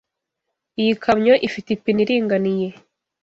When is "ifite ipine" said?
1.47-1.99